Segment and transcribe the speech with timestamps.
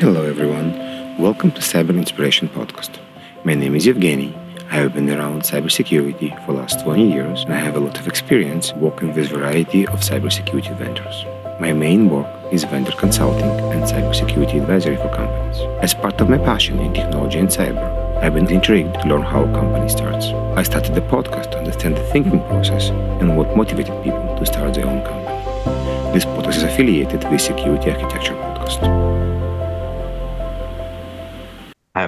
[0.00, 0.78] Hello, everyone.
[1.18, 3.00] Welcome to Cyber Inspiration Podcast.
[3.42, 4.32] My name is Evgeny.
[4.70, 7.98] I have been around cybersecurity for the last 20 years and I have a lot
[7.98, 11.24] of experience working with a variety of cybersecurity vendors.
[11.60, 15.58] My main work is vendor consulting and cybersecurity advisory for companies.
[15.82, 19.42] As part of my passion in technology and cyber, I've been intrigued to learn how
[19.42, 20.26] a company starts.
[20.56, 22.90] I started the podcast to understand the thinking process
[23.20, 26.12] and what motivated people to start their own company.
[26.14, 29.47] This podcast is affiliated with Security Architecture Podcast.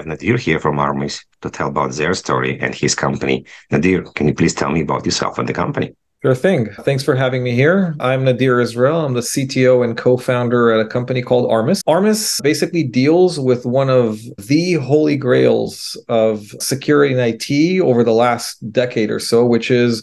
[0.01, 3.45] Have Nadir here from Armis to tell about their story and his company.
[3.69, 5.93] Nadir, can you please tell me about yourself and the company?
[6.23, 6.71] Sure thing.
[6.79, 7.95] Thanks for having me here.
[7.99, 9.05] I'm Nadir Izrael.
[9.05, 11.83] I'm the CTO and co-founder at a company called Armis.
[11.85, 18.11] Armis basically deals with one of the holy grails of security and IT over the
[18.11, 20.01] last decade or so, which is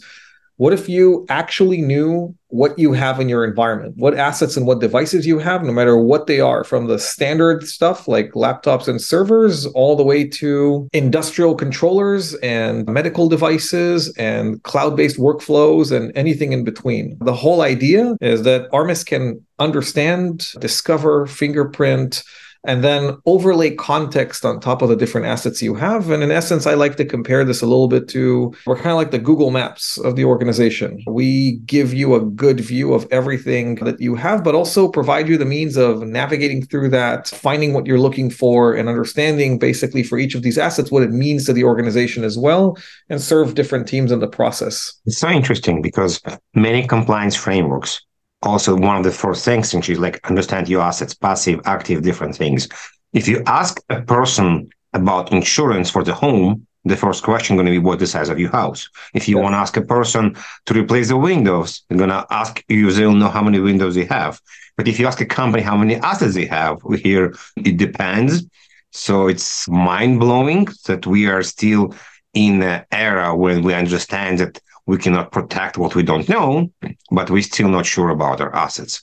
[0.59, 4.81] what if you actually knew what you have in your environment, what assets and what
[4.81, 9.01] devices you have, no matter what they are, from the standard stuff like laptops and
[9.01, 16.11] servers, all the way to industrial controllers and medical devices and cloud based workflows and
[16.17, 17.17] anything in between?
[17.21, 22.23] The whole idea is that Armis can understand, discover, fingerprint,
[22.69, 26.11] and then overlay context on top of the different assets you have.
[26.11, 28.97] And in essence, I like to compare this a little bit to we're kind of
[28.97, 31.03] like the Google Maps of the organization.
[31.07, 35.39] We give you a good view of everything that you have, but also provide you
[35.39, 40.19] the means of navigating through that, finding what you're looking for, and understanding basically for
[40.19, 42.77] each of these assets what it means to the organization as well,
[43.09, 44.93] and serve different teams in the process.
[45.07, 46.21] It's so interesting because
[46.55, 48.03] many compliance frameworks
[48.43, 52.69] also one of the first things is like understand your assets, passive, active, different things.
[53.13, 57.73] If you ask a person about insurance for the home, the first question going to
[57.73, 58.89] be what the size of your house.
[59.15, 59.43] If you yeah.
[59.43, 63.13] want to ask a person to replace the windows, they're going to ask you, they'll
[63.13, 64.41] know how many windows they have.
[64.77, 68.45] But if you ask a company how many assets they have, we hear it depends.
[68.93, 71.95] So it's mind blowing that we are still
[72.33, 76.73] in an era when we understand that we cannot protect what we don't know,
[77.11, 79.03] but we're still not sure about our assets.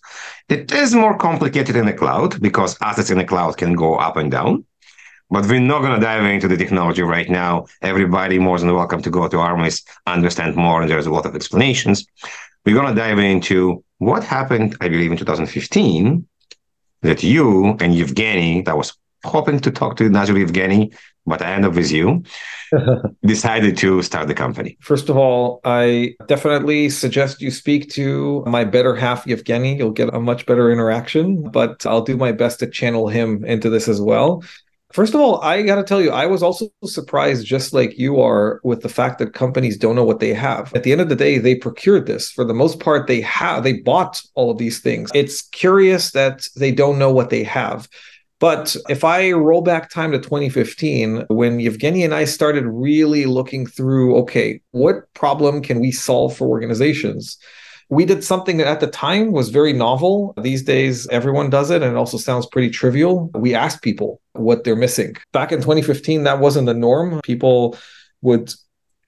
[0.50, 4.18] It is more complicated in the cloud because assets in the cloud can go up
[4.18, 4.66] and down.
[5.29, 7.68] But we're not going to dive into the technology right now.
[7.84, 11.35] Everybody more than welcome to go to Armis, understand more, and there's a lot of
[11.35, 12.07] explanations.
[12.66, 16.28] We're going to dive into what happened, I believe, in 2015
[17.03, 21.66] that you and Evgeny, that was hoping to talk to Nazir Evgeny, but I end
[21.66, 22.24] up with you,
[23.25, 24.78] decided to start the company?
[24.81, 29.78] First of all, I definitely suggest you speak to my better half, Evgeny.
[29.78, 33.69] You'll get a much better interaction, but I'll do my best to channel him into
[33.69, 34.44] this as well.
[34.94, 38.22] First of all, I got to tell you, I was also surprised, just like you
[38.22, 40.74] are, with the fact that companies don't know what they have.
[40.74, 42.31] At the end of the day, they procured this.
[42.31, 45.12] For the most part, they have, they bought all of these things.
[45.14, 47.90] It's curious that they don't know what they have.
[48.45, 53.66] But if I roll back time to 2015, when Evgeny and I started really looking
[53.66, 57.39] through, okay, what problem can we solve for organizations?
[57.89, 60.35] We did something that at the time was very novel.
[60.39, 63.31] These days, everyone does it, and it also sounds pretty trivial.
[63.34, 65.16] We asked people what they're missing.
[65.34, 67.22] Back in 2015, that wasn't the norm.
[67.23, 67.75] People
[68.22, 68.53] would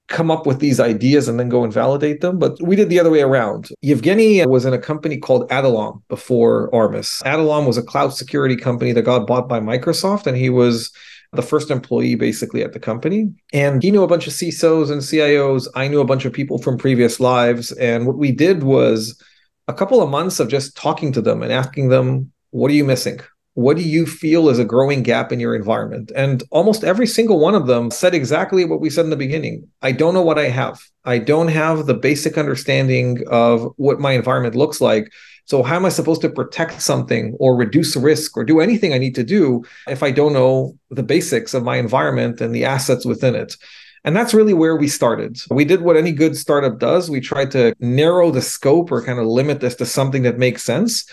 [0.08, 2.40] come up with these ideas and then go and validate them.
[2.40, 3.70] But we did the other way around.
[3.82, 7.22] Yevgeny was in a company called Adallom before Armis.
[7.26, 10.92] Adallom was a cloud security company that got bought by Microsoft, and he was
[11.34, 13.30] the first employee basically at the company.
[13.52, 15.68] And he knew a bunch of CISOs and CIOs.
[15.76, 17.74] I knew a bunch of people from previous lives.
[17.74, 19.22] And what we did was
[19.68, 22.86] a couple of months of just talking to them and asking them, what are you
[22.86, 23.20] missing?
[23.58, 26.12] What do you feel is a growing gap in your environment?
[26.16, 29.68] And almost every single one of them said exactly what we said in the beginning.
[29.82, 30.80] I don't know what I have.
[31.06, 35.12] I don't have the basic understanding of what my environment looks like.
[35.46, 39.00] So, how am I supposed to protect something or reduce risk or do anything I
[39.00, 43.06] need to do if I don't know the basics of my environment and the assets
[43.06, 43.58] within it?
[44.04, 45.40] And that's really where we started.
[45.50, 47.10] We did what any good startup does.
[47.10, 50.62] We tried to narrow the scope or kind of limit this to something that makes
[50.62, 51.10] sense.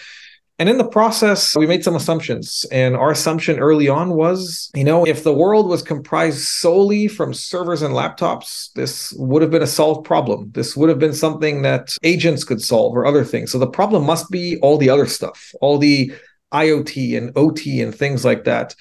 [0.60, 2.64] And in the process, we made some assumptions.
[2.70, 7.34] And our assumption early on was, you know, if the world was comprised solely from
[7.34, 10.52] servers and laptops, this would have been a solved problem.
[10.52, 13.50] This would have been something that agents could solve or other things.
[13.50, 16.12] So the problem must be all the other stuff, all the
[16.52, 18.76] IoT and OT and things like that.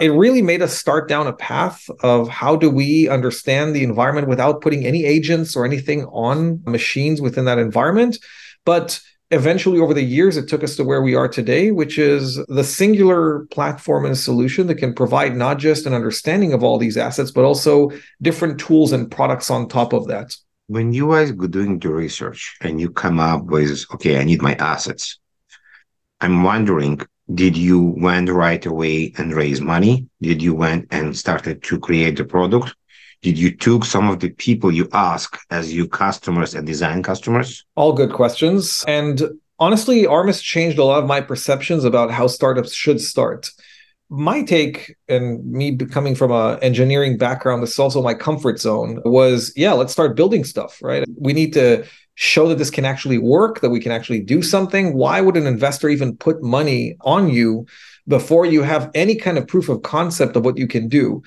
[0.00, 4.28] It really made us start down a path of how do we understand the environment
[4.28, 8.16] without putting any agents or anything on machines within that environment.
[8.64, 9.00] But
[9.30, 12.64] eventually over the years it took us to where we are today which is the
[12.64, 17.30] singular platform and solution that can provide not just an understanding of all these assets
[17.30, 17.90] but also
[18.22, 20.34] different tools and products on top of that
[20.66, 24.42] when you guys go doing the research and you come up with okay i need
[24.42, 25.18] my assets
[26.20, 27.00] i'm wondering
[27.34, 30.08] did you went right away and raise money?
[30.20, 32.74] Did you went and started to create the product?
[33.22, 37.64] Did you took some of the people you ask as your customers and design customers?
[37.74, 38.82] All good questions.
[38.88, 39.22] And
[39.58, 43.50] honestly, Armis changed a lot of my perceptions about how startups should start.
[44.08, 49.02] My take, and me coming from an engineering background, this is also my comfort zone,
[49.04, 51.04] was yeah, let's start building stuff, right?
[51.16, 51.84] We need to
[52.14, 54.94] show that this can actually work, that we can actually do something.
[54.94, 57.66] Why would an investor even put money on you
[58.08, 61.22] before you have any kind of proof of concept of what you can do?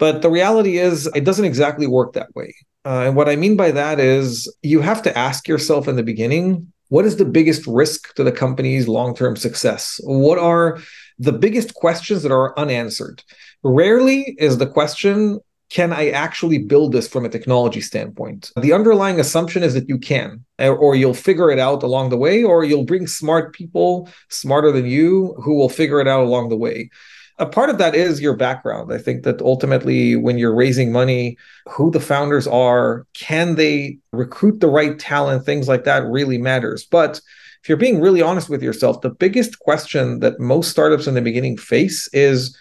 [0.00, 2.54] But the reality is, it doesn't exactly work that way.
[2.84, 6.02] Uh, and what I mean by that is you have to ask yourself in the
[6.02, 10.00] beginning what is the biggest risk to the company's long term success?
[10.02, 10.78] What are
[11.18, 13.22] the biggest questions that are unanswered?
[13.62, 15.38] Rarely is the question,
[15.68, 18.50] can I actually build this from a technology standpoint?
[18.56, 22.42] The underlying assumption is that you can, or you'll figure it out along the way,
[22.42, 26.56] or you'll bring smart people smarter than you who will figure it out along the
[26.56, 26.90] way.
[27.40, 28.92] A part of that is your background.
[28.92, 34.60] I think that ultimately, when you're raising money, who the founders are, can they recruit
[34.60, 36.84] the right talent, things like that really matters.
[36.84, 37.18] But
[37.62, 41.22] if you're being really honest with yourself, the biggest question that most startups in the
[41.22, 42.54] beginning face is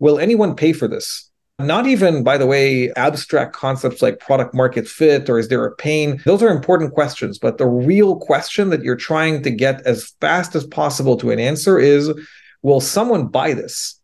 [0.00, 1.30] will anyone pay for this?
[1.58, 5.74] Not even, by the way, abstract concepts like product market fit or is there a
[5.74, 6.20] pain?
[6.26, 7.38] Those are important questions.
[7.38, 11.40] But the real question that you're trying to get as fast as possible to an
[11.40, 12.12] answer is
[12.60, 13.98] will someone buy this?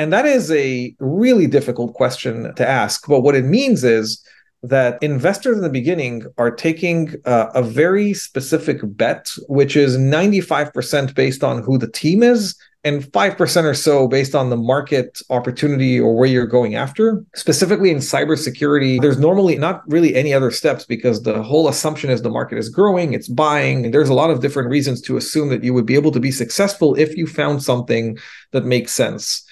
[0.00, 3.06] And that is a really difficult question to ask.
[3.06, 4.24] But what it means is
[4.62, 11.14] that investors in the beginning are taking uh, a very specific bet, which is 95%
[11.14, 16.00] based on who the team is and 5% or so based on the market opportunity
[16.00, 17.22] or where you're going after.
[17.34, 22.22] Specifically in cybersecurity, there's normally not really any other steps because the whole assumption is
[22.22, 25.50] the market is growing, it's buying, and there's a lot of different reasons to assume
[25.50, 28.16] that you would be able to be successful if you found something
[28.52, 29.44] that makes sense.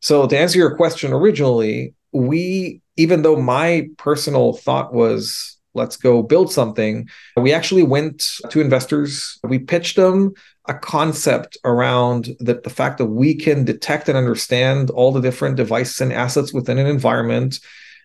[0.00, 6.22] So to answer your question originally, we even though my personal thought was let's go
[6.22, 7.08] build something.
[7.36, 9.38] We actually went to investors.
[9.44, 10.32] We pitched them
[10.68, 15.56] a concept around the, the fact that we can detect and understand all the different
[15.56, 17.60] devices and assets within an environment.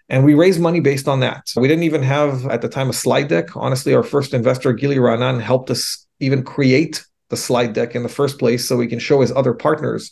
[0.10, 1.50] And we raised money based on that.
[1.56, 3.56] We didn't even have at the time a slide deck.
[3.56, 8.10] Honestly, our first investor, Gili Ranan, helped us even create the slide deck in the
[8.10, 10.12] first place so we can show his other partners.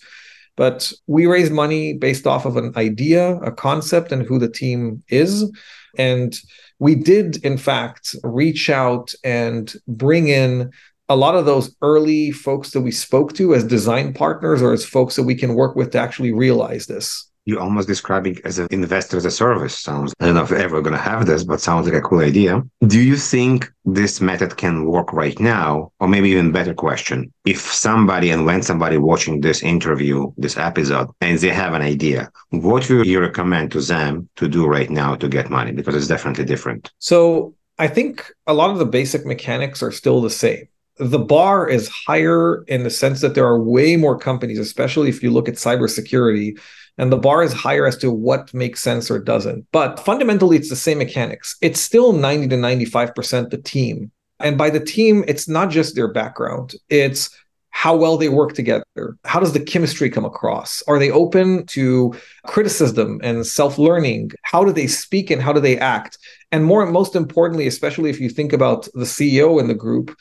[0.60, 5.02] But we raise money based off of an idea, a concept, and who the team
[5.08, 5.50] is.
[5.98, 6.38] And
[6.80, 10.72] we did, in fact, reach out and bring in
[11.08, 14.84] a lot of those early folks that we spoke to as design partners or as
[14.84, 18.68] folks that we can work with to actually realize this you almost describing as an
[18.72, 21.60] investor as a service sounds i don't know if ever going to have this but
[21.60, 22.62] sounds like a cool idea.
[22.86, 25.92] Do you think this method can work right now?
[26.00, 31.08] Or maybe even better question if somebody and when somebody watching this interview this episode
[31.22, 35.16] and they have an idea what would you recommend to them to do right now
[35.16, 35.72] to get money?
[35.72, 36.92] Because it's definitely different.
[37.00, 37.56] So
[37.86, 38.14] i think
[38.46, 40.68] a lot of the basic mechanics are still the same
[41.00, 45.24] the bar is higher in the sense that there are way more companies, especially if
[45.24, 46.60] you look at cybersecurity,
[46.98, 49.66] and the bar is higher as to what makes sense or doesn't.
[49.72, 51.56] But fundamentally, it's the same mechanics.
[51.62, 54.12] It's still 90 to 95% the team.
[54.42, 57.30] And by the team, it's not just their background, it's
[57.72, 58.84] how well they work together.
[59.24, 60.84] How does the chemistry come across?
[60.88, 62.14] Are they open to
[62.46, 64.32] criticism and self learning?
[64.44, 66.18] How do they speak and how do they act?
[66.52, 70.14] And more, most importantly, especially if you think about the CEO in the group,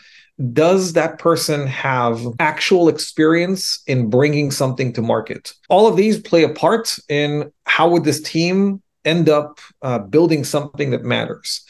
[0.53, 5.53] does that person have actual experience in bringing something to market?
[5.69, 10.45] All of these play a part in how would this team end up uh, building
[10.45, 11.65] something that matters.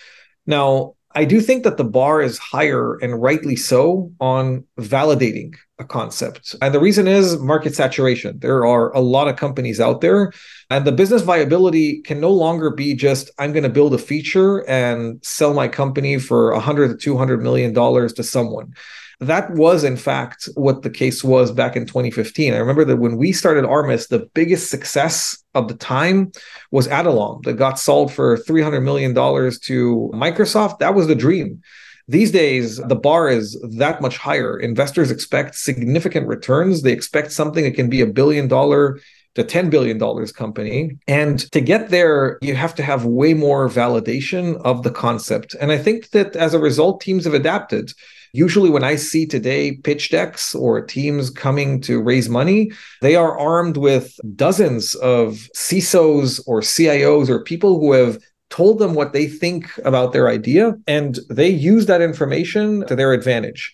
[0.46, 5.84] Now, I do think that the bar is higher and rightly so on validating a
[5.84, 6.54] concept.
[6.62, 8.38] And the reason is market saturation.
[8.38, 10.32] There are a lot of companies out there,
[10.70, 14.58] and the business viability can no longer be just I'm going to build a feature
[14.70, 18.75] and sell my company for 100 to 200 million dollars to someone.
[19.20, 22.54] That was, in fact, what the case was back in 2015.
[22.54, 26.30] I remember that when we started Armis, the biggest success of the time
[26.70, 30.78] was Adallom that got sold for $300 million to Microsoft.
[30.78, 31.62] That was the dream.
[32.06, 34.58] These days, the bar is that much higher.
[34.58, 36.82] Investors expect significant returns.
[36.82, 38.98] They expect something that can be a billion dollar
[39.34, 39.98] to $10 billion
[40.28, 40.96] company.
[41.06, 45.54] And to get there, you have to have way more validation of the concept.
[45.60, 47.92] And I think that as a result, teams have adapted.
[48.32, 53.38] Usually, when I see today pitch decks or teams coming to raise money, they are
[53.38, 58.18] armed with dozens of CISOs or CIOs or people who have
[58.50, 63.12] told them what they think about their idea, and they use that information to their
[63.12, 63.73] advantage.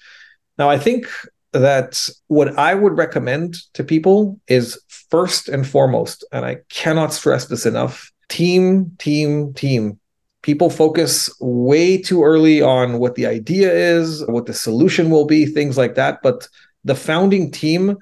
[0.59, 1.07] Now, I think
[1.53, 4.79] that what I would recommend to people is
[5.11, 10.01] first and foremost, and I cannot stress this enough team, team, team.
[10.45, 15.47] People focus way too early on what the idea is, what the solution will be,
[15.47, 16.21] things like that.
[16.23, 16.47] But
[16.85, 17.97] the founding team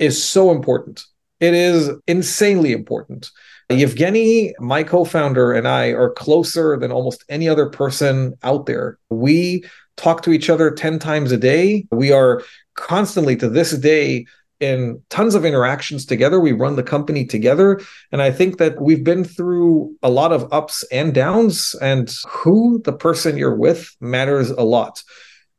[0.00, 1.04] is so important.
[1.38, 3.30] It is insanely important.
[3.70, 8.98] Yevgeny, my co founder, and I are closer than almost any other person out there.
[9.10, 9.64] We
[9.96, 11.86] talk to each other 10 times a day.
[11.92, 12.42] We are
[12.74, 14.26] constantly, to this day,
[14.60, 16.40] in tons of interactions together.
[16.40, 17.80] We run the company together.
[18.12, 22.80] And I think that we've been through a lot of ups and downs, and who
[22.84, 25.02] the person you're with matters a lot.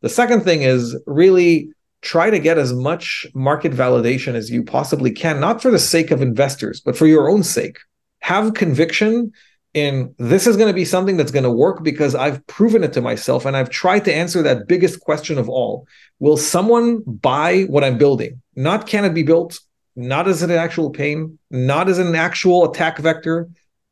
[0.01, 1.69] The second thing is really
[2.01, 6.11] try to get as much market validation as you possibly can, not for the sake
[6.11, 7.77] of investors, but for your own sake.
[8.19, 9.31] Have conviction
[9.75, 12.93] in this is going to be something that's going to work because I've proven it
[12.93, 15.85] to myself and I've tried to answer that biggest question of all.
[16.19, 18.41] Will someone buy what I'm building?
[18.55, 19.59] Not can it be built,
[19.97, 23.49] not as an actual pain, not as an actual attack vector.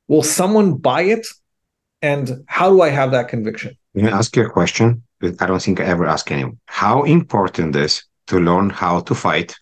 [0.08, 1.28] Will someone buy it?
[2.02, 3.78] And how do I have that conviction?
[3.94, 5.04] Let me ask you a question
[5.40, 6.60] I don't think I ever ask anyone.
[6.66, 9.54] How important is to learn how to fight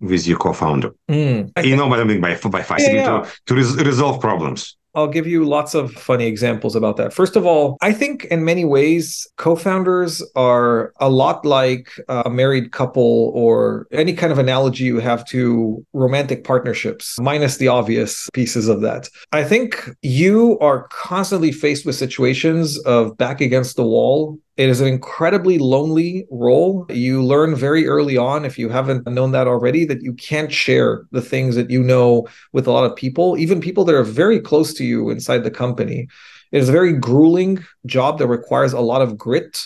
[0.00, 0.94] with your co-founder?
[1.08, 1.64] Mm.
[1.64, 3.22] You know what I mean by by fighting yeah, yeah.
[3.22, 4.76] to, to res- resolve problems.
[4.94, 7.12] I'll give you lots of funny examples about that.
[7.12, 12.30] First of all, I think in many ways, co founders are a lot like a
[12.30, 18.28] married couple or any kind of analogy you have to romantic partnerships, minus the obvious
[18.32, 19.08] pieces of that.
[19.32, 24.80] I think you are constantly faced with situations of back against the wall it is
[24.80, 26.86] an incredibly lonely role.
[26.90, 31.06] You learn very early on, if you haven't known that already, that you can't share
[31.12, 34.40] the things that you know with a lot of people, even people that are very
[34.40, 36.08] close to you inside the company.
[36.52, 39.62] It is a very grueling job that requires a lot of grit.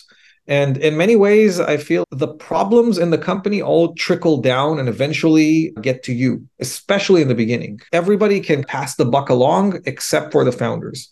[0.47, 4.91] And in many ways, I feel the problems in the company all trickle down and
[4.91, 7.81] eventually get to you, especially in the beginning.
[7.93, 11.11] Everybody can pass the buck along except for the founders.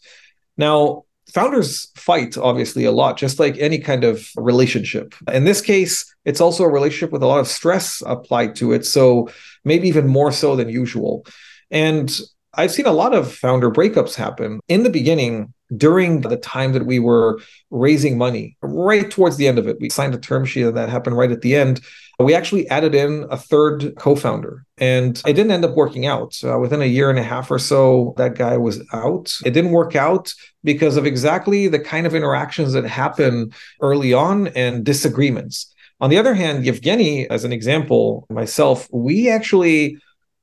[0.58, 5.14] Now, founders fight obviously a lot just like any kind of relationship.
[5.32, 8.86] In this case it's also a relationship with a lot of stress applied to it
[8.86, 9.28] so
[9.64, 11.26] maybe even more so than usual.
[11.70, 12.18] And
[12.54, 14.60] i've seen a lot of founder breakups happen.
[14.68, 19.58] In the beginning during the time that we were raising money right towards the end
[19.58, 21.80] of it we signed a term sheet and that happened right at the end.
[22.18, 26.38] We actually added in a third co-founder and it didn't end up working out.
[26.44, 29.36] Uh, within a year and a half or so that guy was out.
[29.44, 34.48] It didn't work out because of exactly the kind of interactions that happen early on
[34.48, 35.74] and disagreements.
[36.00, 39.98] On the other hand yevgeny as an example myself we actually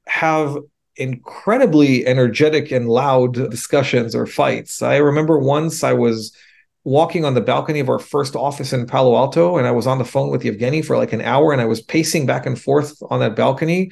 [0.08, 0.58] have
[1.00, 6.36] incredibly energetic and loud discussions or fights i remember once i was
[6.84, 9.98] walking on the balcony of our first office in Palo Alto, and I was on
[9.98, 12.98] the phone with Yevgeny for like an hour, and I was pacing back and forth
[13.10, 13.92] on that balcony,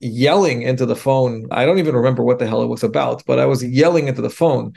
[0.00, 1.46] yelling into the phone.
[1.50, 4.22] I don't even remember what the hell it was about, but I was yelling into
[4.22, 4.74] the phone.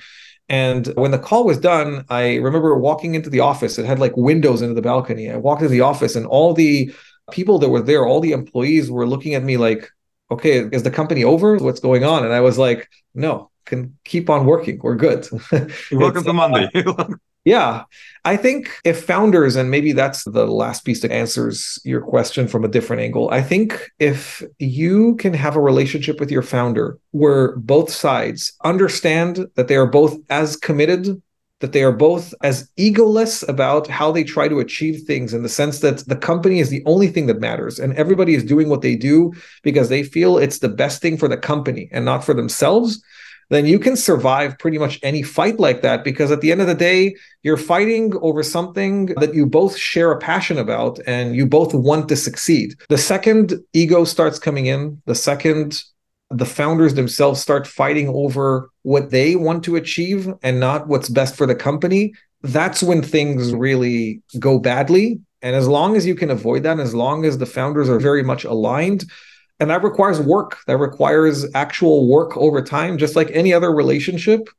[0.47, 3.77] And when the call was done, I remember walking into the office.
[3.77, 5.29] It had like windows into the balcony.
[5.29, 6.93] I walked into the office, and all the
[7.31, 9.91] people that were there, all the employees were looking at me like,
[10.31, 11.57] okay, is the company over?
[11.57, 12.23] What's going on?
[12.23, 14.79] And I was like, no, can keep on working.
[14.81, 15.27] We're good.
[15.91, 16.69] Welcome to uh, Monday.
[17.45, 17.85] Yeah.
[18.25, 22.65] I think if founders, and maybe that's the last piece that answers your question from
[22.65, 27.55] a different angle, I think if you can have a relationship with your founder where
[27.55, 31.21] both sides understand that they are both as committed
[31.59, 35.49] that they are both as egoless about how they try to achieve things in the
[35.49, 38.81] sense that the company is the only thing that matters and everybody is doing what
[38.81, 42.33] they do because they feel it's the best thing for the company and not for
[42.33, 43.01] themselves
[43.49, 46.67] then you can survive pretty much any fight like that because at the end of
[46.67, 51.45] the day, you're fighting over something that you both share a passion about and you
[51.45, 52.75] both want to succeed.
[52.89, 55.81] The second ego starts coming in, the second
[56.29, 61.35] the founders themselves start fighting over what they want to achieve and not what's best
[61.35, 65.19] for the company, that's when things really go badly.
[65.41, 68.23] And as long as you can avoid that, as long as the founders are very
[68.23, 69.05] much aligned,
[69.59, 74.49] and that requires work that requires actual work over time just like any other relationship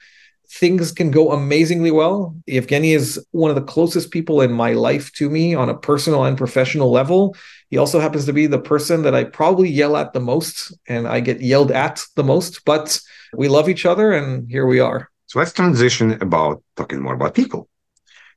[0.49, 5.13] things can go amazingly well evgeny is one of the closest people in my life
[5.13, 7.35] to me on a personal and professional level
[7.71, 11.07] he also happens to be the person that i probably yell at the most and
[11.07, 13.01] i get yelled at the most but
[13.35, 17.35] we love each other and here we are so let's transition about talking more about
[17.35, 17.69] people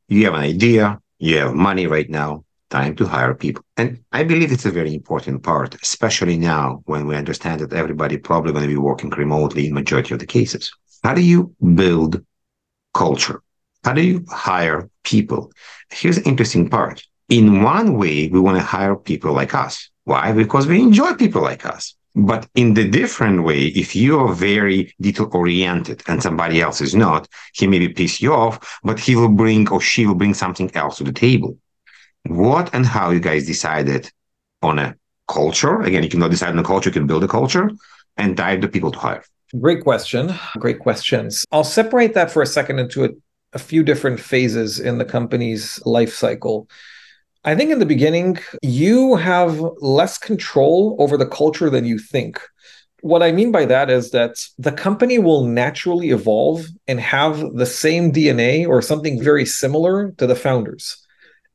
[0.08, 3.64] you have an idea you have money right now time to hire people.
[3.78, 8.18] And I believe it's a very important part, especially now when we understand that everybody
[8.18, 10.64] probably going to be working remotely in majority of the cases.
[11.04, 12.14] How do you build
[12.94, 13.40] culture?
[13.84, 15.52] How do you hire people?
[15.92, 17.06] Here's the interesting part.
[17.30, 19.90] In one way, we want to hire people like us.
[20.04, 20.32] Why?
[20.32, 21.96] Because we enjoy people like us.
[22.16, 26.94] But in the different way, if you are very detail oriented and somebody else is
[26.94, 30.36] not, he may be piss you off, but he will bring or she will bring
[30.36, 31.58] something else to the table.
[32.28, 34.12] What and how you guys decided
[34.62, 34.96] on a
[35.28, 35.82] culture?
[35.82, 37.72] Again, you cannot decide on a culture, you can build a culture
[38.16, 39.24] and dive the people to hire.
[39.60, 40.34] Great question.
[40.58, 41.46] Great questions.
[41.52, 43.10] I'll separate that for a second into a,
[43.54, 46.68] a few different phases in the company's life cycle.
[47.46, 52.40] I think in the beginning, you have less control over the culture than you think.
[53.02, 57.66] What I mean by that is that the company will naturally evolve and have the
[57.66, 61.06] same DNA or something very similar to the founders.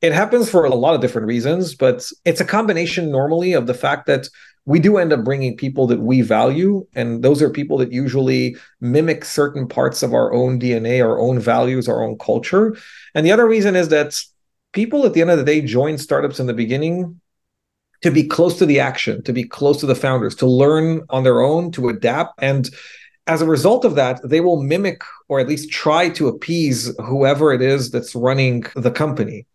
[0.01, 3.73] It happens for a lot of different reasons, but it's a combination normally of the
[3.73, 4.29] fact that
[4.65, 6.85] we do end up bringing people that we value.
[6.93, 11.39] And those are people that usually mimic certain parts of our own DNA, our own
[11.39, 12.77] values, our own culture.
[13.15, 14.21] And the other reason is that
[14.71, 17.19] people at the end of the day join startups in the beginning
[18.01, 21.23] to be close to the action, to be close to the founders, to learn on
[21.23, 22.41] their own, to adapt.
[22.41, 22.69] And
[23.27, 27.53] as a result of that, they will mimic or at least try to appease whoever
[27.53, 29.45] it is that's running the company.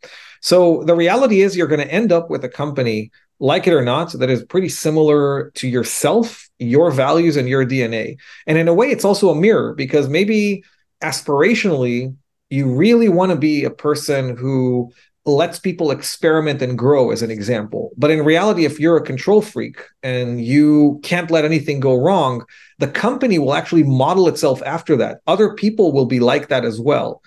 [0.40, 3.82] So the reality is, you're going to end up with a company, like it or
[3.82, 8.18] not, that is pretty similar to yourself, your values, and your DNA.
[8.46, 10.62] And in a way, it's also a mirror because maybe
[11.02, 12.14] aspirationally,
[12.50, 14.90] you really want to be a person who
[15.26, 17.92] lets people experiment and grow as an example.
[17.96, 22.44] But in reality if you're a control freak and you can't let anything go wrong
[22.78, 25.20] the company will actually model itself after that.
[25.26, 27.22] Other people will be like that as well.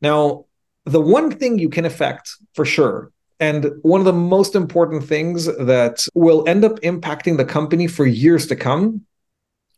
[0.00, 0.44] Now
[0.84, 5.46] the one thing you can affect for sure and one of the most important things
[5.46, 9.02] that will end up impacting the company for years to come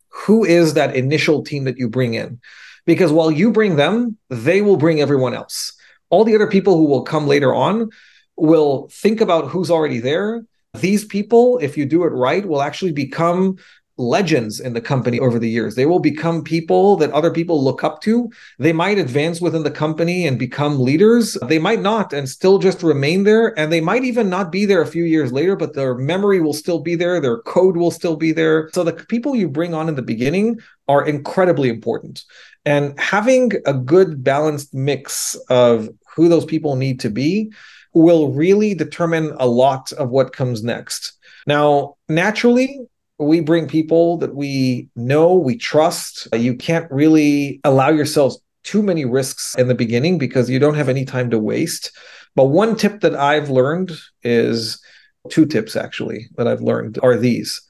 [0.08, 2.40] who is that initial team that you bring in
[2.86, 5.72] because while you bring them, they will bring everyone else.
[6.08, 7.90] All the other people who will come later on
[8.36, 10.44] will think about who's already there.
[10.74, 13.56] These people, if you do it right, will actually become
[13.98, 15.74] legends in the company over the years.
[15.74, 18.30] They will become people that other people look up to.
[18.58, 21.38] They might advance within the company and become leaders.
[21.46, 23.58] They might not and still just remain there.
[23.58, 26.52] And they might even not be there a few years later, but their memory will
[26.52, 27.20] still be there.
[27.20, 28.70] Their code will still be there.
[28.74, 32.24] So the people you bring on in the beginning are incredibly important.
[32.66, 37.52] And having a good balanced mix of who those people need to be
[37.94, 41.12] will really determine a lot of what comes next.
[41.46, 42.80] Now, naturally,
[43.18, 46.28] we bring people that we know, we trust.
[46.34, 50.88] You can't really allow yourselves too many risks in the beginning because you don't have
[50.88, 51.92] any time to waste.
[52.34, 53.92] But one tip that I've learned
[54.24, 54.82] is
[55.30, 57.62] two tips actually that I've learned are these.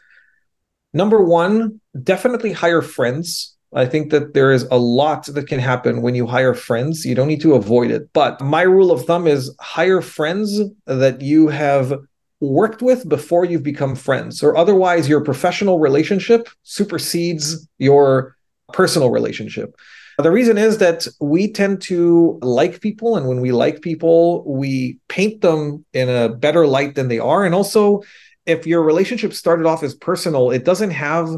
[0.94, 6.00] Number one, definitely hire friends I think that there is a lot that can happen
[6.00, 7.04] when you hire friends.
[7.04, 8.10] You don't need to avoid it.
[8.14, 11.92] But my rule of thumb is hire friends that you have
[12.40, 18.36] worked with before you've become friends, or otherwise, your professional relationship supersedes your
[18.72, 19.74] personal relationship.
[20.18, 24.98] The reason is that we tend to like people, and when we like people, we
[25.08, 27.44] paint them in a better light than they are.
[27.44, 28.02] And also,
[28.46, 31.28] if your relationship started off as personal, it doesn't have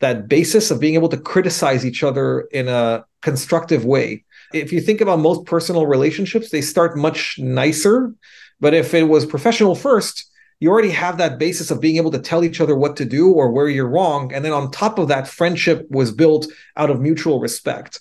[0.00, 4.24] that basis of being able to criticize each other in a constructive way.
[4.52, 8.14] If you think about most personal relationships, they start much nicer.
[8.60, 12.18] But if it was professional first, you already have that basis of being able to
[12.18, 14.32] tell each other what to do or where you're wrong.
[14.32, 18.00] And then on top of that, friendship was built out of mutual respect.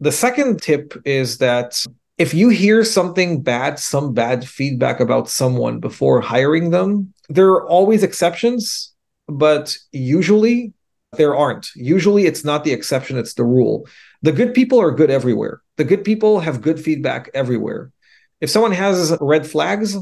[0.00, 1.84] The second tip is that
[2.18, 7.66] if you hear something bad, some bad feedback about someone before hiring them, there are
[7.66, 8.92] always exceptions,
[9.26, 10.72] but usually
[11.16, 11.68] there aren't.
[11.74, 13.86] Usually it's not the exception, it's the rule.
[14.22, 15.62] The good people are good everywhere.
[15.76, 17.92] The good people have good feedback everywhere.
[18.40, 19.96] If someone has red flags,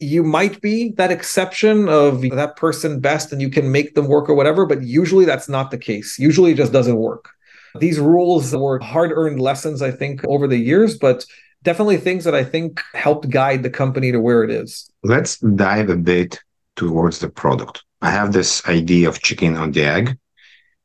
[0.00, 4.28] you might be that exception of that person best and you can make them work
[4.28, 6.18] or whatever, but usually that's not the case.
[6.18, 7.30] Usually it just doesn't work.
[7.80, 11.24] These rules were hard earned lessons, I think, over the years, but
[11.64, 14.90] definitely things that I think helped guide the company to where it is.
[15.02, 16.40] Let's dive a bit
[16.76, 17.82] towards the product.
[18.00, 20.18] I have this idea of chicken on the egg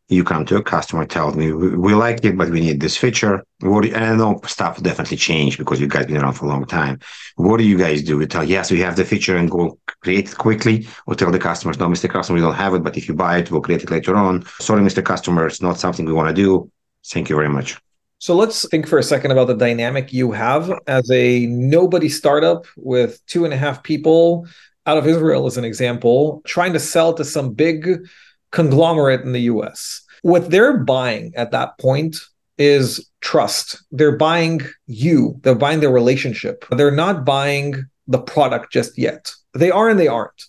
[0.10, 3.46] you come to a customer, tells me we, like it, but we need this feature.
[3.60, 6.50] What do and I know stuff definitely changed because you guys been around for a
[6.50, 7.00] long time.
[7.36, 8.18] What do you guys do?
[8.18, 11.40] We tell yes, we have the feature and go create it quickly, or tell the
[11.40, 12.10] customers, no, Mr.
[12.10, 14.44] Customer, we don't have it, but if you buy it, we'll create it later on.
[14.60, 15.06] Sorry, Mr.
[15.06, 16.72] Customer, it's not something we want to do.
[17.06, 17.80] Thank you very much.
[18.20, 22.66] So let's think for a second about the dynamic you have as a nobody startup
[22.76, 24.46] with two and a half people
[24.86, 28.06] out of Israel, as an example, trying to sell to some big
[28.52, 30.02] conglomerate in the US.
[30.22, 32.18] What they're buying at that point
[32.58, 33.82] is trust.
[33.90, 36.66] They're buying you, they're buying their relationship.
[36.72, 39.32] They're not buying the product just yet.
[39.54, 40.44] They are and they aren't.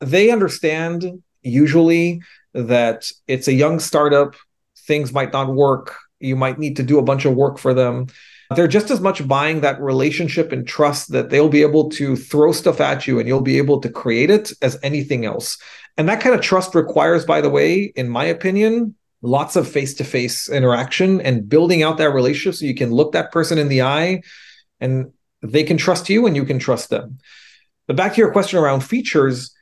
[0.00, 2.20] They understand usually
[2.52, 4.34] that it's a young startup,
[4.76, 8.06] things might not work, you might need to do a bunch of work for them.
[8.54, 12.52] They're just as much buying that relationship and trust that they'll be able to throw
[12.52, 15.56] stuff at you and you'll be able to create it as anything else.
[15.96, 19.94] And that kind of trust requires, by the way, in my opinion, lots of face
[19.94, 23.68] to face interaction and building out that relationship so you can look that person in
[23.68, 24.22] the eye
[24.80, 27.18] and they can trust you and you can trust them.
[27.86, 29.54] But back to your question around features,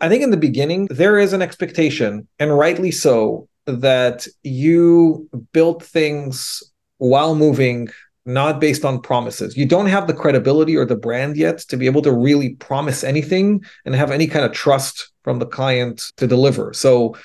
[0.00, 5.84] I think in the beginning, there is an expectation, and rightly so, that you build
[5.84, 6.62] things
[6.98, 7.88] while moving,
[8.26, 9.56] not based on promises.
[9.56, 13.02] You don't have the credibility or the brand yet to be able to really promise
[13.02, 16.72] anything and have any kind of trust from the client to deliver.
[16.72, 17.16] So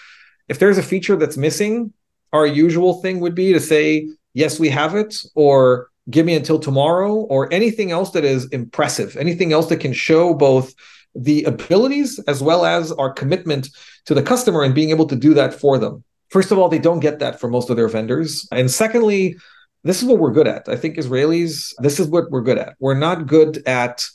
[0.48, 1.92] if there's a feature that's missing,
[2.32, 6.60] our usual thing would be to say, yes, we have it, or give me until
[6.60, 10.74] tomorrow, or anything else that is impressive, anything else that can show both
[11.16, 13.70] the abilities as well as our commitment
[14.06, 16.04] to the customer and being able to do that for them.
[16.30, 18.48] First of all, they don't get that for most of their vendors.
[18.52, 19.38] And secondly,
[19.84, 20.68] this is what we're good at.
[20.68, 22.76] I think Israelis, this is what we're good at.
[22.80, 24.06] We're not good at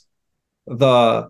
[0.67, 1.29] the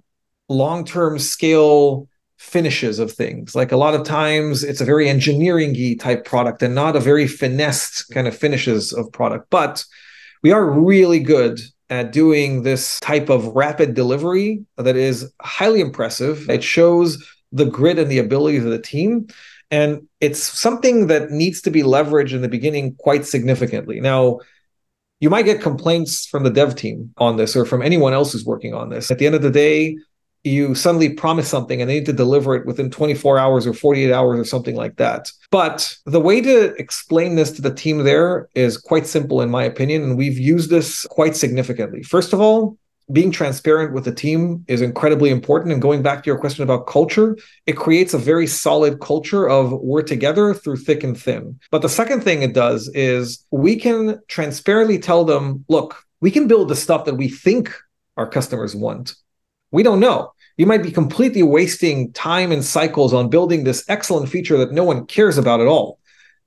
[0.50, 3.56] long term scale finishes of things.
[3.56, 7.00] Like a lot of times it's a very engineering y type product and not a
[7.00, 9.48] very finessed kind of finishes of product.
[9.52, 9.86] But
[10.42, 11.60] we are really good
[11.92, 16.50] at doing this type of rapid delivery that is highly impressive.
[16.50, 19.28] It shows the grit and the ability of the team.
[19.72, 24.02] And it's something that needs to be leveraged in the beginning quite significantly.
[24.02, 24.40] Now,
[25.22, 28.46] you might get complaints from the dev team on this or from anyone else who's
[28.46, 29.10] working on this.
[29.10, 29.96] At the end of the day,
[30.44, 34.12] you suddenly promise something and they need to deliver it within 24 hours or 48
[34.12, 35.32] hours or something like that.
[35.52, 39.64] But the way to explain this to the team there is quite simple, in my
[39.64, 40.04] opinion.
[40.04, 42.02] And we've used this quite significantly.
[42.02, 42.78] First of all,
[43.12, 45.74] being transparent with the team is incredibly important.
[45.74, 49.72] And going back to your question about culture, it creates a very solid culture of
[49.72, 51.60] we're together through thick and thin.
[51.72, 56.48] But the second thing it does is we can transparently tell them, look, we can
[56.48, 57.74] build the stuff that we think
[58.18, 59.16] our customers want
[59.72, 60.34] we don't know.
[60.58, 64.84] You might be completely wasting time and cycles on building this excellent feature that no
[64.84, 66.00] one cares about at all.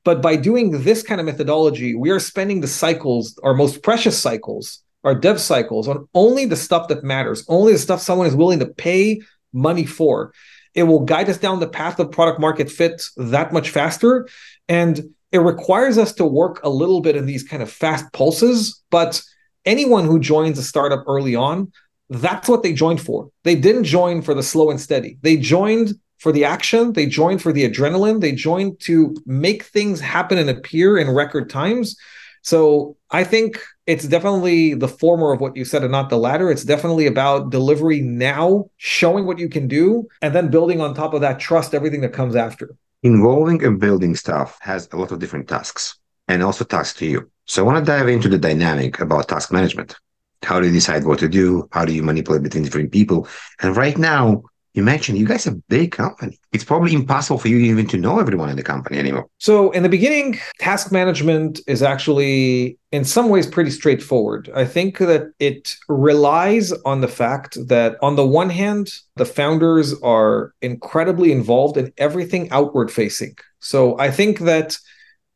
[0.04, 4.20] But by doing this kind of methodology, we are spending the cycles, our most precious
[4.20, 8.34] cycles, our dev cycles, on only the stuff that matters, only the stuff someone is
[8.34, 9.20] willing to pay
[9.52, 10.32] money for.
[10.74, 14.28] It will guide us down the path of product market fit that much faster.
[14.68, 18.82] And it requires us to work a little bit in these kind of fast pulses.
[18.90, 19.22] But
[19.64, 21.70] anyone who joins a startup early on
[22.10, 23.30] that's what they joined for.
[23.44, 25.18] They didn't join for the slow and steady.
[25.22, 30.00] They joined for the action, they joined for the adrenaline, they joined to make things
[30.00, 31.96] happen and appear in record times.
[32.42, 36.50] So I think it's definitely the former of what you said and not the latter.
[36.50, 41.14] It's definitely about delivery now, showing what you can do, and then building on top
[41.14, 42.74] of that trust everything that comes after.
[43.02, 47.30] Involving and building stuff has a lot of different tasks and also tasks to you.
[47.44, 49.94] So I want to dive into the dynamic about task management.
[50.42, 51.68] How do you decide what to do?
[51.72, 53.28] How do you manipulate between different people?
[53.60, 54.42] And right now,
[54.82, 56.38] mentioned you guys are a big company.
[56.52, 59.26] It's probably impossible for you even to know everyone in the company anymore.
[59.38, 64.50] So, in the beginning, task management is actually, in some ways, pretty straightforward.
[64.54, 69.94] I think that it relies on the fact that, on the one hand, the founders
[70.02, 73.36] are incredibly involved in everything outward facing.
[73.60, 74.76] So, I think that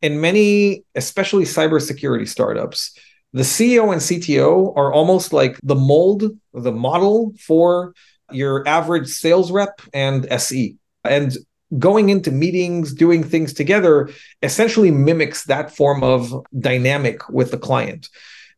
[0.03, 2.93] in many, especially cybersecurity startups,
[3.33, 6.25] the CEO and CTO are almost like the mold,
[6.55, 7.93] the model for
[8.31, 10.77] your average sales rep and SE.
[11.05, 11.37] And
[11.79, 14.11] going into meetings, doing things together
[14.43, 18.09] essentially mimics that form of dynamic with the client.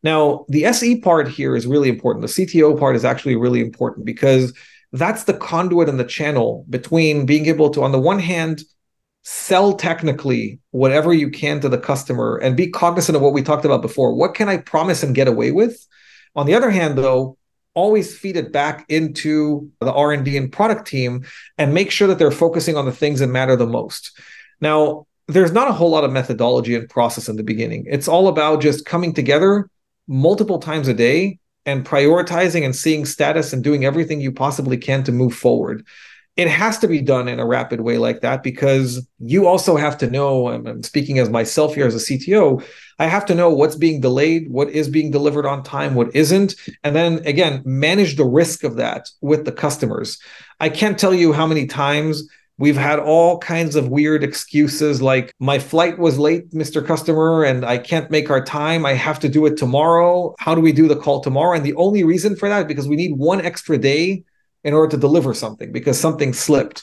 [0.03, 2.23] Now, the SE part here is really important.
[2.23, 4.57] The CTO part is actually really important because
[4.93, 8.63] that's the conduit and the channel between being able to, on the one hand,
[9.23, 13.67] sell technically whatever you can to the customer and be cognizant of what we talked
[13.67, 14.15] about before.
[14.15, 15.87] What can I promise and get away with?
[16.35, 17.37] On the other hand, though,
[17.81, 21.25] always feed it back into the R&D and product team
[21.57, 24.19] and make sure that they're focusing on the things that matter the most.
[24.61, 27.87] Now, there's not a whole lot of methodology and process in the beginning.
[27.88, 29.71] It's all about just coming together
[30.07, 35.03] multiple times a day and prioritizing and seeing status and doing everything you possibly can
[35.05, 35.87] to move forward
[36.37, 39.99] it has to be done in a rapid way like that because you also have
[39.99, 42.64] to know i'm speaking as myself here as a cto
[42.99, 46.55] i have to know what's being delayed what is being delivered on time what isn't
[46.85, 50.19] and then again manage the risk of that with the customers
[50.61, 52.29] i can't tell you how many times
[52.61, 56.87] We've had all kinds of weird excuses like, my flight was late, Mr.
[56.87, 58.85] Customer, and I can't make our time.
[58.85, 60.35] I have to do it tomorrow.
[60.38, 61.57] How do we do the call tomorrow?
[61.57, 64.25] And the only reason for that because we need one extra day
[64.64, 66.83] in order to deliver something because something slipped.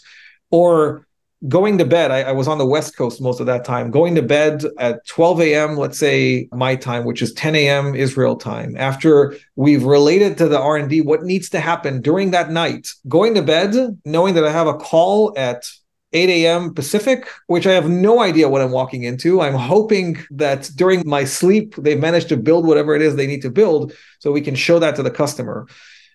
[0.50, 1.08] Or
[1.48, 4.16] going to bed I, I, was on the west coast most of that time going
[4.16, 8.76] to bed at 12 a.m let's say my time which is 10 a.m israel time
[8.76, 13.44] after we've related to the r&d what needs to happen during that night going to
[13.44, 15.64] bed knowing that i have a call at
[16.14, 16.74] 8 a.m.
[16.74, 19.42] Pacific, which I have no idea what I'm walking into.
[19.42, 23.42] I'm hoping that during my sleep, they've managed to build whatever it is they need
[23.42, 25.68] to build so we can show that to the customer.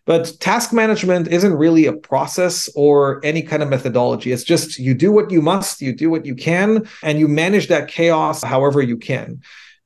[0.05, 4.33] But task management isn't really a process or any kind of methodology.
[4.33, 7.69] It's just you do what you must, you do what you can, and you manage
[7.69, 9.43] that chaos however you can.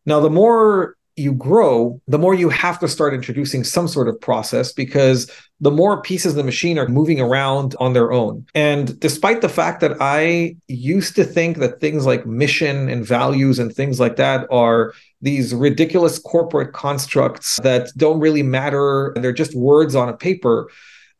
[0.06, 4.20] Now, the more you grow, the more you have to start introducing some sort of
[4.20, 8.44] process because the more pieces of the machine are moving around on their own.
[8.54, 13.58] And despite the fact that I used to think that things like mission and values
[13.58, 19.54] and things like that are these ridiculous corporate constructs that don't really matter, they're just
[19.54, 20.68] words on a paper.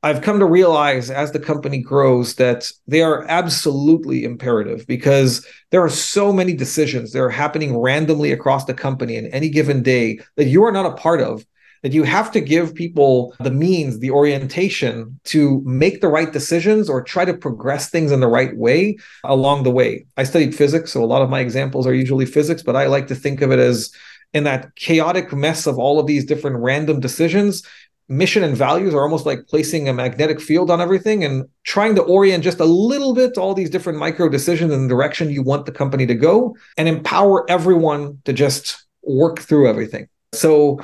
[0.07, 5.83] I've come to realize as the company grows that they are absolutely imperative because there
[5.83, 10.21] are so many decisions that are happening randomly across the company in any given day
[10.37, 11.45] that you are not a part of
[11.83, 16.88] that you have to give people the means, the orientation to make the right decisions
[16.88, 20.07] or try to progress things in the right way along the way.
[20.16, 23.09] I studied physics, so a lot of my examples are usually physics, but I like
[23.09, 23.90] to think of it as
[24.33, 27.66] in that chaotic mess of all of these different random decisions.
[28.09, 32.03] Mission and values are almost like placing a magnetic field on everything and trying to
[32.03, 35.66] orient just a little bit all these different micro decisions in the direction you want
[35.66, 40.09] the company to go and empower everyone to just work through everything.
[40.35, 40.81] So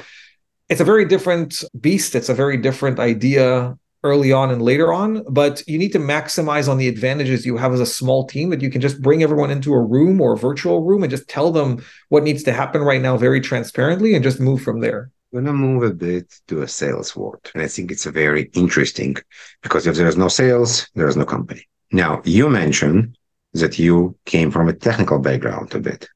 [0.69, 2.15] it's a very different beast.
[2.15, 6.69] It's a very different idea early on and later on, but you need to maximize
[6.69, 9.51] on the advantages you have as a small team that you can just bring everyone
[9.51, 12.83] into a room or a virtual room and just tell them what needs to happen
[12.83, 15.11] right now very transparently and just move from there.
[15.33, 17.51] Going to move a bit to a sales world.
[17.55, 19.17] And I think it's a very interesting
[19.63, 21.67] because if there's no sales, there's no company.
[21.91, 23.17] Now, you mentioned
[23.55, 26.09] that you came from a technical background a bit.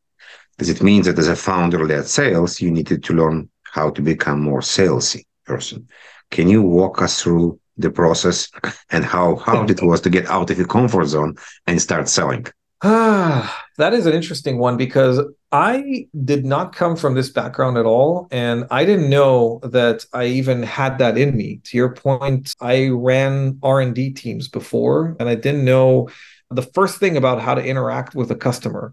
[0.59, 4.03] Does it mean that as a founder led sales, you needed to learn how to
[4.03, 5.89] become more salesy person.
[6.31, 8.51] Can you walk us through the process
[8.91, 12.47] and how hard it was to get out of your comfort zone and start selling?
[12.83, 15.21] Ah, that is an interesting one because
[15.57, 18.29] I did not come from this background at all.
[18.31, 21.63] And I didn't know that I even had that in me.
[21.65, 26.11] To your point, I ran R&D teams before and I didn't know
[26.51, 28.93] the first thing about how to interact with a customer.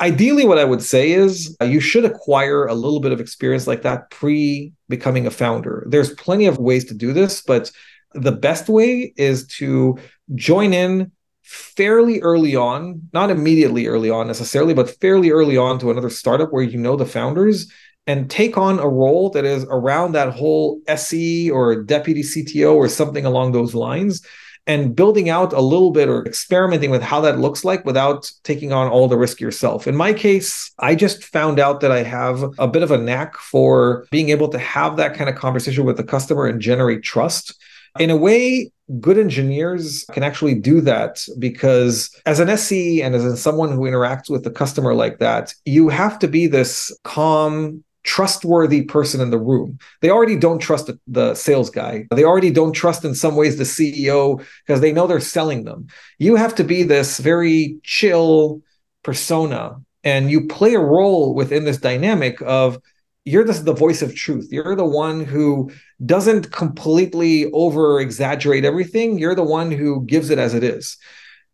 [0.00, 3.66] Ideally, what I would say is uh, you should acquire a little bit of experience
[3.66, 5.84] like that pre becoming a founder.
[5.86, 7.70] There's plenty of ways to do this, but
[8.14, 9.98] the best way is to
[10.34, 11.12] join in
[11.50, 16.52] fairly early on, not immediately early on necessarily, but fairly early on to another startup
[16.52, 17.68] where you know the founders
[18.06, 22.88] and take on a role that is around that whole SE or deputy CTO or
[22.88, 24.24] something along those lines
[24.68, 28.72] and building out a little bit or experimenting with how that looks like without taking
[28.72, 29.88] on all the risk yourself.
[29.88, 33.36] In my case, I just found out that I have a bit of a knack
[33.36, 37.60] for being able to have that kind of conversation with the customer and generate trust.
[37.98, 43.40] In a way, good engineers can actually do that because as an SE and as
[43.40, 48.82] someone who interacts with the customer like that, you have to be this calm, trustworthy
[48.82, 49.78] person in the room.
[50.00, 52.06] They already don't trust the, sales guy.
[52.10, 55.86] They already don't trust in some ways the CEO because they know they're selling them.
[56.18, 58.62] You have to be this very chill
[59.02, 62.78] persona and you play a role within this dynamic of
[63.24, 64.48] you're the, the voice of truth.
[64.50, 65.70] You're the one who
[66.04, 69.18] doesn't completely over exaggerate everything.
[69.18, 70.96] You're the one who gives it as it is.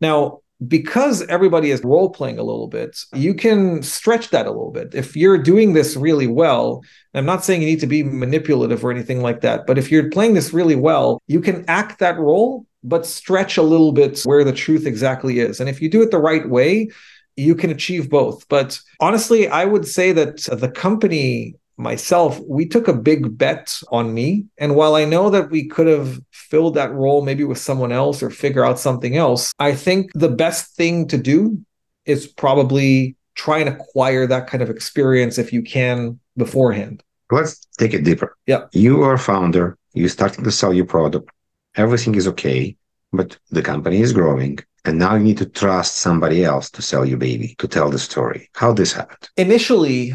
[0.00, 4.70] Now, because everybody is role playing a little bit, you can stretch that a little
[4.70, 4.94] bit.
[4.94, 8.90] If you're doing this really well, I'm not saying you need to be manipulative or
[8.90, 12.64] anything like that, but if you're playing this really well, you can act that role,
[12.83, 15.61] but stretch a little bit where the truth exactly is.
[15.61, 16.88] And if you do it the right way,
[17.37, 18.49] you can achieve both.
[18.49, 24.14] But honestly, I would say that the company myself, we took a big bet on
[24.14, 24.46] me.
[24.59, 28.22] And while I know that we could have filled that role maybe with someone else
[28.22, 31.61] or figure out something else, I think the best thing to do
[32.07, 37.03] is probably try and acquire that kind of experience if you can beforehand.
[37.31, 38.37] Let's take it deeper.
[38.46, 38.66] Yeah.
[38.72, 41.31] You are a founder, you're starting to sell your product,
[41.75, 42.77] everything is okay,
[43.12, 44.59] but the company is growing.
[44.87, 47.99] And now you need to trust somebody else to sell your baby, to tell the
[47.99, 48.49] story.
[48.55, 49.29] How this happened?
[49.37, 50.14] Initially,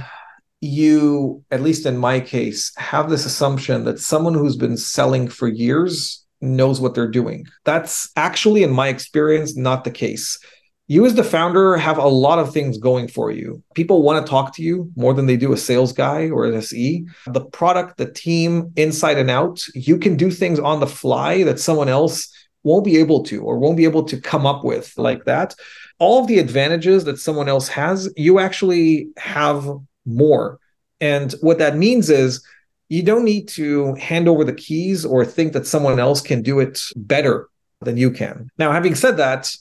[0.62, 5.50] you, at least in my case, have this assumption that someone who's been selling for
[5.50, 7.46] years knows what they're doing.
[7.66, 10.40] That's actually, in my experience, not the case.
[10.88, 13.64] You, as the founder, have a lot of things going for you.
[13.76, 16.56] People want to talk to you more than they do a sales guy or an
[16.56, 17.06] SE.
[17.28, 21.60] The product, the team, inside and out, you can do things on the fly that
[21.60, 22.30] someone else
[22.64, 25.56] won't be able to or won't be able to come up with like that.
[26.00, 29.68] All of the advantages that someone else has, you actually have
[30.06, 30.60] more.
[31.00, 32.44] And what that means is
[32.90, 36.60] you don't need to hand over the keys or think that someone else can do
[36.60, 37.50] it better
[37.82, 38.50] than you can.
[38.58, 39.56] Now, having said that,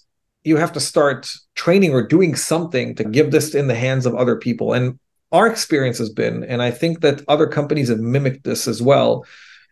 [0.45, 4.15] you have to start training or doing something to give this in the hands of
[4.15, 4.73] other people.
[4.73, 4.99] And
[5.33, 9.25] our experience has been, and I think that other companies have mimicked this as well,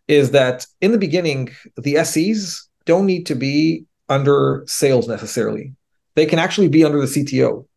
[0.07, 5.75] is that in the beginning, the SEs don't need to be under sales necessarily.
[6.17, 7.69] They can actually be under the CTO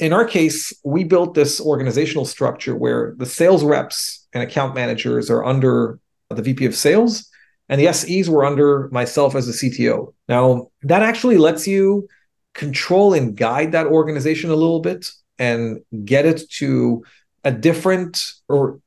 [0.00, 5.30] in our case, we built this organizational structure where the sales reps and account managers
[5.30, 5.98] are under
[6.30, 7.28] the VP of sales,
[7.68, 10.14] and the SEs were under myself as the CTO.
[10.28, 12.08] Now, that actually lets you
[12.54, 17.04] control and guide that organization a little bit and get it to
[17.44, 18.80] a different or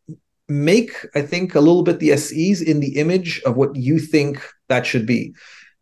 [0.48, 4.42] make, I think, a little bit the SEs in the image of what you think
[4.70, 5.34] that should be.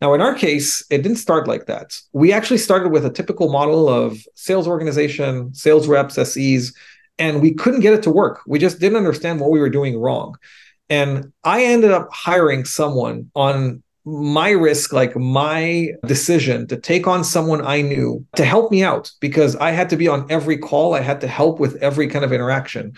[0.01, 1.97] Now, in our case, it didn't start like that.
[2.11, 6.73] We actually started with a typical model of sales organization, sales reps, SEs,
[7.17, 8.41] and we couldn't get it to work.
[8.45, 10.35] We just didn't understand what we were doing wrong.
[10.89, 17.23] And I ended up hiring someone on my risk, like my decision to take on
[17.23, 20.93] someone I knew to help me out because I had to be on every call.
[20.93, 22.93] I had to help with every kind of interaction.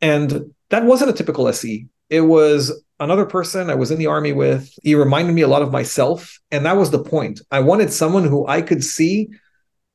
[0.00, 1.86] And that wasn't a typical SE.
[2.10, 4.70] It was another person I was in the army with.
[4.82, 6.38] He reminded me a lot of myself.
[6.50, 7.40] And that was the point.
[7.50, 9.28] I wanted someone who I could see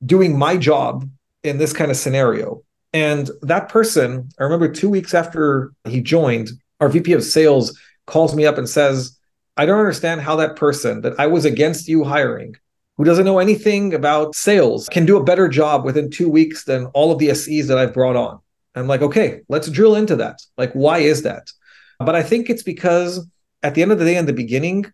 [0.05, 1.09] doing my job
[1.43, 2.63] in this kind of scenario.
[2.93, 8.35] And that person, I remember two weeks after he joined, our VP of sales calls
[8.35, 9.17] me up and says,
[9.57, 12.55] I don't understand how that person that I was against you hiring,
[12.97, 16.87] who doesn't know anything about sales, can do a better job within two weeks than
[16.87, 18.39] all of the SEs that I've brought on.
[18.75, 20.39] I'm like, okay, let's drill into that.
[20.57, 21.51] Like, why is that?
[21.99, 23.27] But I think it's because
[23.63, 24.85] at the end of the day, in the beginning,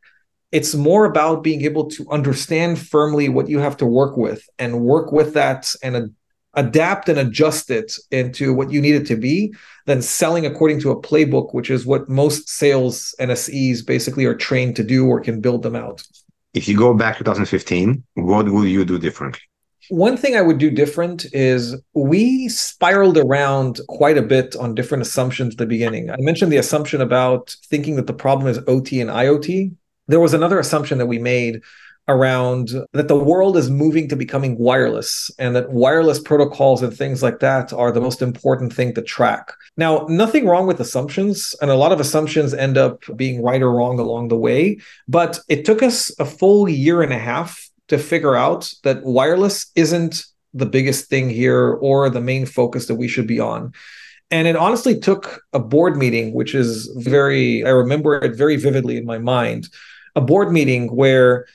[0.52, 4.82] it's more about being able to understand firmly what you have to work with and
[4.82, 6.16] work with that and ad-
[6.54, 9.54] adapt and adjust it into what you need it to be
[9.86, 14.76] than selling according to a playbook, which is what most sales NSEs basically are trained
[14.78, 16.02] to do or can build them out.
[16.54, 19.42] If you go back to 2015, what will you do differently?
[19.90, 25.02] One thing I would do different is we spiraled around quite a bit on different
[25.02, 26.10] assumptions at the beginning.
[26.10, 29.74] I mentioned the assumption about thinking that the problem is OT and IoT.
[30.08, 31.62] There was another assumption that we made
[32.08, 37.22] around that the world is moving to becoming wireless and that wireless protocols and things
[37.22, 39.54] like that are the most important thing to track.
[39.76, 43.72] Now, nothing wrong with assumptions, and a lot of assumptions end up being right or
[43.72, 47.98] wrong along the way, but it took us a full year and a half to
[47.98, 50.24] figure out that wireless isn't
[50.54, 53.74] the biggest thing here or the main focus that we should be on.
[54.30, 58.98] And it honestly took a board meeting, which is very, I remember it very vividly
[58.98, 59.70] in my mind,
[60.16, 61.46] a board meeting where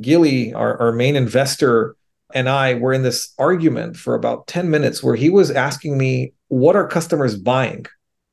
[0.00, 1.96] Gili, our, our main investor,
[2.34, 6.32] and I were in this argument for about 10 minutes where he was asking me,
[6.48, 7.84] What are customers buying?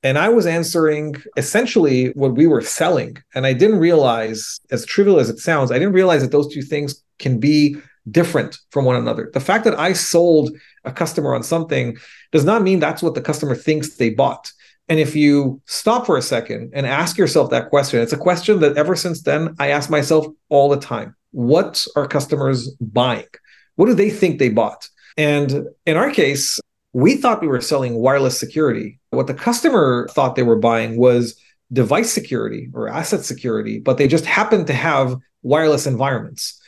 [0.01, 3.17] And I was answering essentially what we were selling.
[3.35, 6.61] And I didn't realize, as trivial as it sounds, I didn't realize that those two
[6.61, 7.75] things can be
[8.09, 9.29] different from one another.
[9.33, 10.51] The fact that I sold
[10.83, 11.97] a customer on something
[12.31, 14.51] does not mean that's what the customer thinks they bought.
[14.87, 18.59] And if you stop for a second and ask yourself that question, it's a question
[18.61, 21.15] that ever since then I ask myself all the time.
[21.31, 23.27] What are customers buying?
[23.75, 24.89] What do they think they bought?
[25.15, 26.59] And in our case,
[26.93, 28.99] we thought we were selling wireless security.
[29.11, 31.39] What the customer thought they were buying was
[31.71, 36.58] device security or asset security, but they just happened to have wireless environments.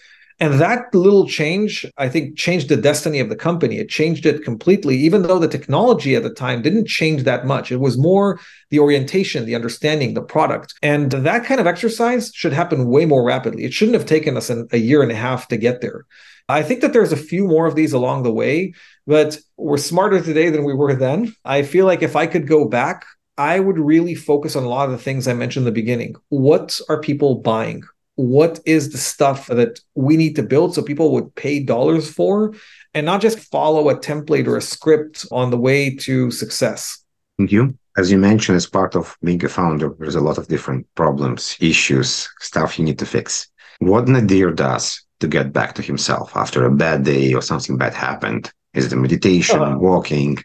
[0.42, 3.78] And that little change, I think, changed the destiny of the company.
[3.78, 7.72] It changed it completely, even though the technology at the time didn't change that much.
[7.72, 8.40] It was more
[8.72, 10.74] the orientation, the understanding, the product.
[10.82, 13.66] And that kind of exercise should happen way more rapidly.
[13.66, 16.08] It shouldn't have taken us an, a year and a half to get there.
[16.50, 18.74] I think that there's a few more of these along the way,
[19.06, 21.36] but we're smarter today than we were then.
[21.46, 23.06] I feel like if I could go back,
[23.38, 26.16] I would really focus on a lot of the things I mentioned in the beginning.
[26.30, 27.84] What are people buying?
[28.22, 32.54] What is the stuff that we need to build so people would pay dollars for
[32.94, 37.04] and not just follow a template or a script on the way to success.
[37.38, 37.78] Thank you.
[37.98, 41.58] As you mentioned, as part of being a founder, there's a lot of different problems,
[41.60, 43.48] issues, stuff you need to fix.
[43.80, 47.94] What Nadir does to get back to himself after a bad day or something bad
[47.94, 48.52] happened?
[48.74, 49.78] Is it a meditation, uh-huh.
[49.80, 50.38] walking?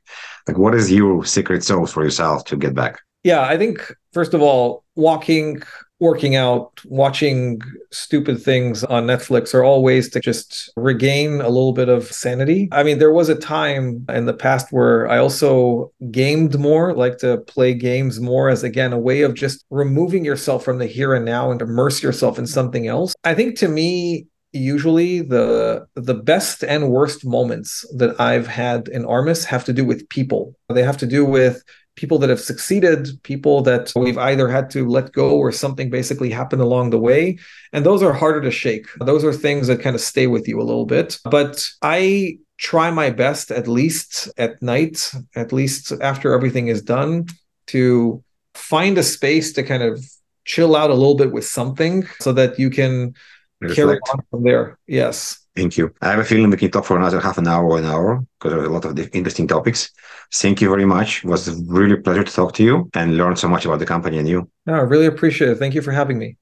[0.48, 3.00] Like, what is your secret sauce for yourself to get back?
[3.22, 5.62] Yeah, I think, first of all, walking
[5.98, 11.72] working out, watching stupid things on Netflix are all ways to just regain a little
[11.72, 12.68] bit of sanity.
[12.72, 17.18] I mean, there was a time in the past where I also gamed more, like
[17.18, 21.14] to play games more as again a way of just removing yourself from the here
[21.14, 23.14] and now and immerse yourself in something else.
[23.24, 29.04] I think to me, usually the the best and worst moments that I've had in
[29.04, 30.54] Armis have to do with people.
[30.68, 31.62] They have to do with
[31.96, 36.30] people that have succeeded, people that we've either had to let go or something basically
[36.30, 37.38] happened along the way.
[37.72, 38.86] And those are harder to shake.
[39.00, 41.18] Those are things that kind of stay with you a little bit.
[41.24, 47.26] But I try my best, at least at night, at least after everything is done,
[47.68, 48.22] to
[48.54, 50.04] find a space to kind of
[50.44, 53.14] chill out a little bit with something so that you can
[53.60, 53.76] Reflect.
[53.76, 54.78] carry on from there.
[54.86, 55.45] Yes.
[55.56, 55.94] Thank you.
[56.02, 58.24] I have a feeling we can talk for another half an hour or an hour
[58.38, 59.90] because there's a lot of interesting topics.
[60.34, 61.24] Thank you very much.
[61.24, 63.86] It was really a pleasure to talk to you and learn so much about the
[63.86, 64.50] company and you.
[64.66, 65.58] No, I really appreciate it.
[65.58, 66.36] Thank you for having me.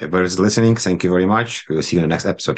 [0.00, 1.68] Everybody's listening, thank you very much.
[1.68, 2.56] We will see you in the next episode.